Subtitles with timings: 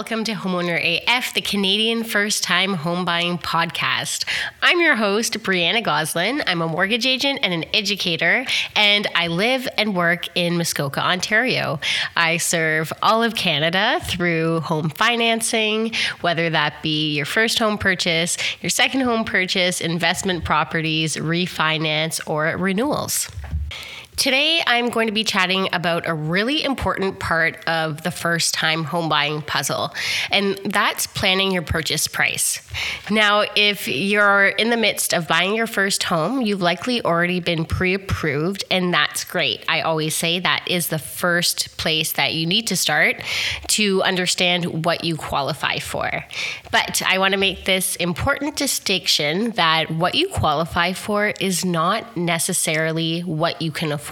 [0.00, 4.24] welcome to Homeowner AF, the Canadian first time home buying podcast.
[4.62, 6.42] I'm your host, Brianna Goslin.
[6.46, 11.80] I'm a mortgage agent and an educator, and I live and work in Muskoka, Ontario.
[12.16, 18.38] I serve all of Canada through home financing, whether that be your first home purchase,
[18.62, 23.28] your second home purchase, investment properties, refinance, or renewals.
[24.20, 28.84] Today, I'm going to be chatting about a really important part of the first time
[28.84, 29.94] home buying puzzle,
[30.30, 32.60] and that's planning your purchase price.
[33.10, 37.64] Now, if you're in the midst of buying your first home, you've likely already been
[37.64, 39.64] pre approved, and that's great.
[39.70, 43.22] I always say that is the first place that you need to start
[43.68, 46.26] to understand what you qualify for.
[46.70, 52.18] But I want to make this important distinction that what you qualify for is not
[52.18, 54.09] necessarily what you can afford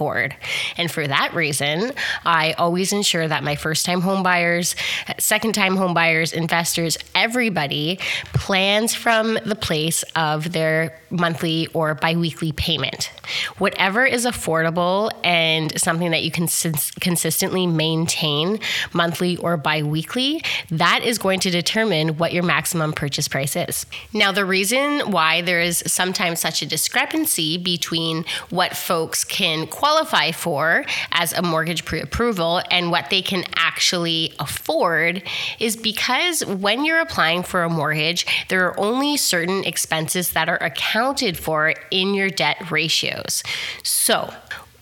[0.77, 1.91] And for that reason,
[2.25, 4.75] I always ensure that my first time home buyers,
[5.17, 7.99] second time home buyers, investors, everybody
[8.33, 13.11] plans from the place of their monthly or biweekly payment.
[13.57, 18.59] Whatever is affordable and something that you can cons- consistently maintain
[18.93, 23.85] monthly or biweekly, that is going to determine what your maximum purchase price is.
[24.13, 29.88] Now, the reason why there is sometimes such a discrepancy between what folks can qualify
[29.89, 35.23] qualify for as a mortgage pre approval and what they can actually afford
[35.59, 40.61] is because when you're applying for a mortgage, there are only certain expenses that are
[40.61, 43.41] accounted for in your debt ratios.
[43.81, 44.31] So,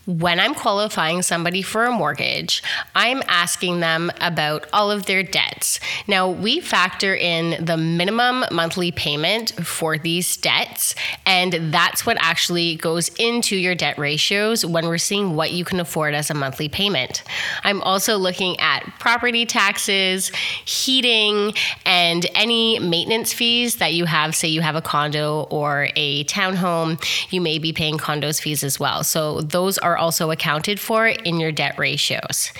[0.07, 2.63] when I'm qualifying somebody for a mortgage,
[2.95, 5.81] I'm asking them about all of their debts.
[6.07, 12.77] Now, we factor in the minimum monthly payment for these debts, and that's what actually
[12.77, 16.69] goes into your debt ratios when we're seeing what you can afford as a monthly
[16.69, 17.23] payment.
[17.65, 20.29] I'm also looking at property taxes,
[20.63, 21.53] heating,
[21.85, 24.35] and any maintenance fees that you have.
[24.35, 28.79] Say you have a condo or a townhome, you may be paying condos fees as
[28.79, 29.03] well.
[29.03, 32.51] So, those are also accounted for in your debt ratios.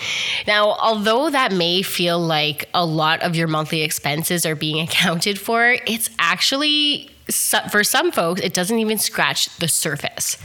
[0.46, 5.38] Now, although that may feel like a lot of your monthly expenses are being accounted
[5.38, 10.38] for, it's actually for some folks, it doesn't even scratch the surface.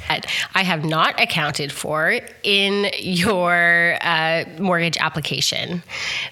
[0.54, 5.82] I have not accounted for in your uh, mortgage application.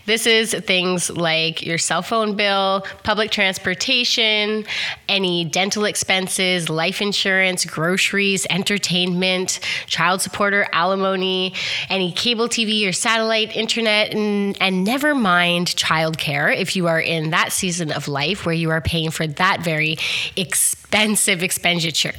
[0.06, 4.66] This is things like your cell phone bill, public transportation,
[5.08, 11.54] any dental expenses, life insurance, groceries, entertainment, child support or alimony,
[11.88, 17.30] any cable TV or satellite internet, and, and never mind childcare if you are in
[17.30, 19.96] that season of life where you are paying for that very
[20.42, 22.16] expensive expenditure.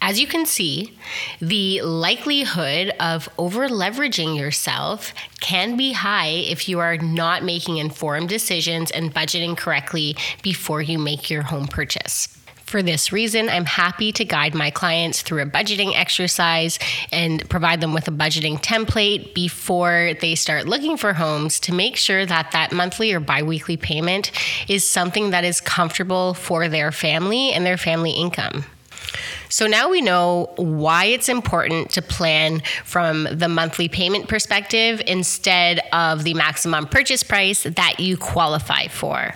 [0.00, 0.98] As you can see,
[1.40, 8.28] the likelihood of over leveraging yourself can be high if you are not making informed
[8.28, 12.43] decisions and budgeting correctly before you make your home purchase.
[12.74, 16.80] For this reason, I'm happy to guide my clients through a budgeting exercise
[17.12, 21.96] and provide them with a budgeting template before they start looking for homes to make
[21.96, 24.32] sure that that monthly or biweekly payment
[24.66, 28.64] is something that is comfortable for their family and their family income.
[29.48, 35.80] So now we know why it's important to plan from the monthly payment perspective instead
[35.92, 39.32] of the maximum purchase price that you qualify for.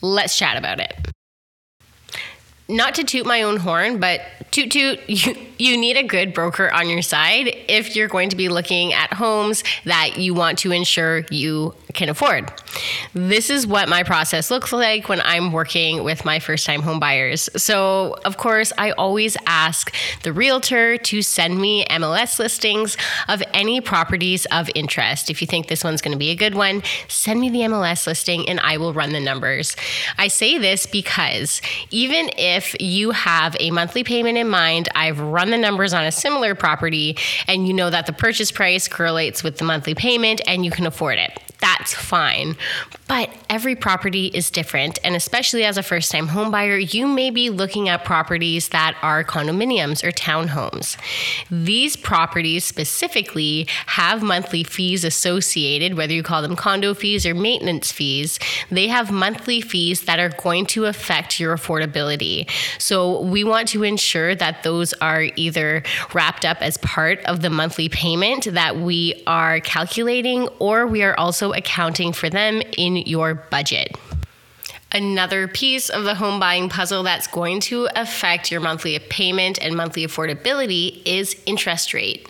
[0.00, 1.10] Let's chat about it
[2.70, 6.72] not to toot my own horn, but toot toot, you, you need a good broker
[6.72, 10.72] on your side if you're going to be looking at homes that you want to
[10.72, 12.50] ensure you can afford.
[13.14, 17.00] This is what my process looks like when I'm working with my first time home
[17.00, 17.48] buyers.
[17.56, 22.96] So, of course, I always ask the realtor to send me MLS listings
[23.28, 25.30] of any properties of interest.
[25.30, 28.06] If you think this one's going to be a good one, send me the MLS
[28.06, 29.76] listing and I will run the numbers.
[30.16, 35.50] I say this because even if you have a monthly payment in mind, I've run
[35.50, 37.16] the numbers on a similar property,
[37.46, 40.86] and you know that the purchase price correlates with the monthly payment and you can
[40.86, 42.56] afford it that's fine.
[43.06, 44.98] But every property is different.
[45.04, 49.24] And especially as a first time homebuyer, you may be looking at properties that are
[49.24, 50.96] condominiums or townhomes.
[51.50, 57.92] These properties specifically have monthly fees associated, whether you call them condo fees or maintenance
[57.92, 58.38] fees.
[58.70, 62.48] They have monthly fees that are going to affect your affordability.
[62.78, 65.82] So we want to ensure that those are either
[66.14, 71.18] wrapped up as part of the monthly payment that we are calculating, or we are
[71.18, 73.96] also accounting for them in your budget.
[74.92, 79.76] Another piece of the home buying puzzle that's going to affect your monthly payment and
[79.76, 82.26] monthly affordability is interest rate.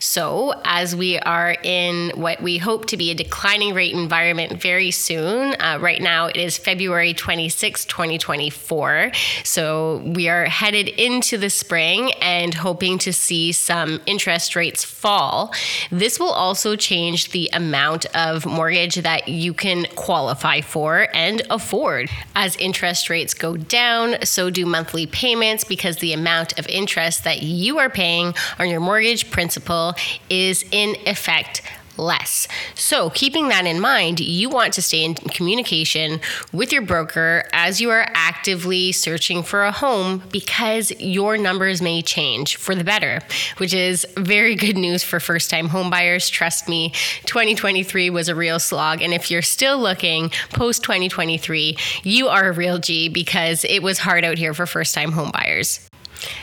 [0.00, 4.90] So, as we are in what we hope to be a declining rate environment very
[4.90, 9.12] soon, uh, right now it is February 26, 2024.
[9.44, 15.54] So, we are headed into the spring and hoping to see some interest rates fall.
[15.92, 21.99] This will also change the amount of mortgage that you can qualify for and afford
[22.08, 22.26] forward.
[22.34, 27.42] As interest rates go down, so do monthly payments because the amount of interest that
[27.42, 29.94] you are paying on your mortgage principal
[30.28, 31.62] is in effect
[32.00, 32.48] less.
[32.74, 36.20] So, keeping that in mind, you want to stay in communication
[36.52, 42.02] with your broker as you are actively searching for a home because your numbers may
[42.02, 43.20] change for the better,
[43.58, 46.30] which is very good news for first time homebuyers.
[46.30, 46.90] Trust me,
[47.26, 49.02] 2023 was a real slog.
[49.02, 53.98] And if you're still looking post 2023, you are a real G because it was
[53.98, 55.89] hard out here for first time homebuyers.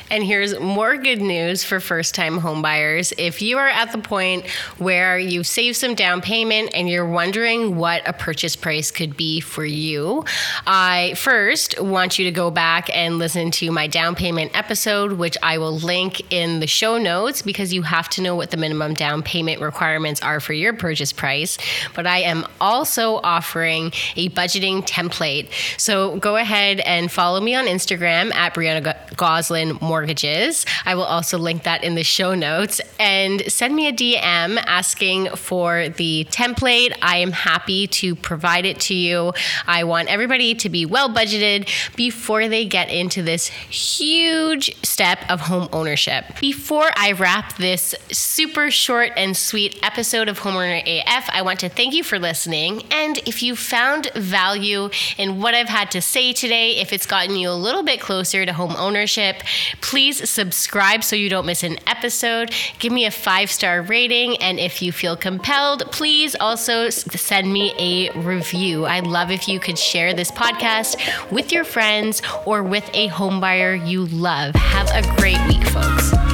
[0.10, 3.14] And here's more good news for first time homebuyers.
[3.18, 4.48] If you are at the point
[4.78, 9.42] where you've saved some down payment and you're wondering what a purchase price could be
[9.42, 10.24] for you,
[10.66, 15.38] I first want you to go back and listen to my down payment episode, which
[15.44, 18.94] I will link in the show notes because you have to know what the minimum
[18.94, 21.58] down payment requirements are for your purchase price.
[21.96, 25.50] But I am also offering a budgeting template.
[25.78, 30.66] So go ahead and follow me on Instagram at Brianna Goslin mortgages.
[30.86, 32.82] I will also link that in the show notes.
[33.00, 36.98] And send me a DM asking for the template.
[37.02, 39.34] I am happy to provide it to you.
[39.66, 45.42] I want everybody to be well budgeted before they get into this huge step of
[45.42, 46.26] home ownership.
[46.40, 51.70] Before I wrap this super short and sweet episode of Homeowner AF, I want to
[51.70, 52.84] thank you for listening.
[52.92, 57.36] And if you found value in what I've had to say today, if it's gotten
[57.36, 59.42] you a little bit closer to home ownership,
[59.82, 62.54] Please subscribe so you don't miss an episode.
[62.80, 64.38] Give me a five star rating.
[64.38, 68.86] And if you feel compelled, please also send me a review.
[68.86, 70.98] I'd love if you could share this podcast
[71.32, 74.56] with your friends or with a homebuyer you love.
[74.56, 76.27] Have a great week, folks.